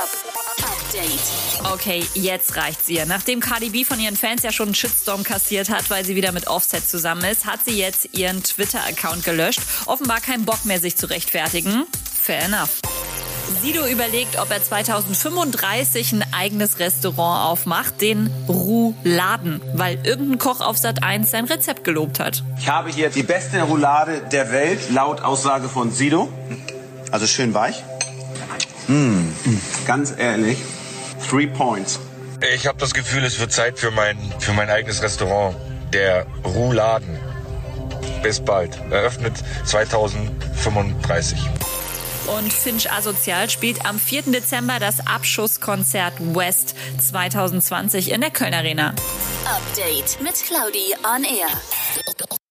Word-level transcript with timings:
Update. 0.00 1.74
Okay, 1.74 2.02
jetzt 2.14 2.56
reicht's 2.56 2.88
ihr. 2.88 3.04
Nachdem 3.04 3.40
Cardi 3.40 3.68
B 3.68 3.84
von 3.84 4.00
ihren 4.00 4.16
Fans 4.16 4.42
ja 4.42 4.50
schon 4.50 4.68
einen 4.68 4.74
Shitstorm 4.74 5.24
kassiert 5.24 5.68
hat, 5.68 5.90
weil 5.90 6.06
sie 6.06 6.16
wieder 6.16 6.32
mit 6.32 6.46
Offset 6.46 6.88
zusammen 6.88 7.22
ist, 7.24 7.44
hat 7.44 7.60
sie 7.66 7.78
jetzt 7.78 8.14
ihren 8.14 8.42
Twitter-Account 8.42 9.24
gelöscht. 9.24 9.60
Offenbar 9.84 10.20
kein 10.22 10.46
Bock 10.46 10.64
mehr, 10.64 10.80
sich 10.80 10.96
zu 10.96 11.04
rechtfertigen. 11.10 11.84
Fair 12.18 12.40
enough. 12.44 12.80
Sido 13.60 13.84
überlegt, 13.84 14.38
ob 14.38 14.50
er 14.50 14.64
2035 14.64 16.12
ein 16.12 16.24
eigenes 16.32 16.78
Restaurant 16.78 17.50
aufmacht, 17.50 18.00
den 18.00 18.30
Rouladen, 18.48 19.60
weil 19.74 19.98
irgendein 20.06 20.38
Koch 20.38 20.62
auf 20.62 20.78
Sat 20.78 21.02
1 21.02 21.30
sein 21.30 21.44
Rezept 21.44 21.84
gelobt 21.84 22.20
hat. 22.20 22.42
Ich 22.58 22.70
habe 22.70 22.88
hier 22.88 23.10
die 23.10 23.22
beste 23.22 23.60
Roulade 23.60 24.22
der 24.32 24.50
Welt, 24.50 24.90
laut 24.90 25.20
Aussage 25.20 25.68
von 25.68 25.92
Sido. 25.92 26.32
Also 27.10 27.26
schön 27.26 27.52
weich. 27.52 27.82
Mm. 28.88 29.28
Ganz 29.86 30.14
ehrlich, 30.16 30.58
three 31.28 31.46
points. 31.46 32.00
Ich 32.54 32.66
habe 32.66 32.78
das 32.78 32.94
Gefühl, 32.94 33.24
es 33.24 33.38
wird 33.38 33.52
Zeit 33.52 33.78
für 33.78 33.90
mein, 33.90 34.16
für 34.38 34.52
mein 34.52 34.70
eigenes 34.70 35.02
Restaurant, 35.02 35.56
der 35.92 36.26
Rouladen. 36.44 37.18
Bis 38.22 38.40
bald. 38.40 38.78
Eröffnet 38.90 39.34
2035. 39.64 41.38
Und 42.36 42.52
Finch 42.52 42.90
Asozial 42.90 43.50
spielt 43.50 43.84
am 43.84 43.98
4. 43.98 44.22
Dezember 44.26 44.78
das 44.78 45.06
Abschusskonzert 45.06 46.14
West 46.34 46.74
2020 46.98 48.12
in 48.12 48.20
der 48.20 48.30
Köln 48.30 48.54
Arena. 48.54 48.94
Update 49.44 50.20
mit 50.22 50.34
Claudi 50.34 50.94
on 51.02 51.24
Air. 51.24 52.40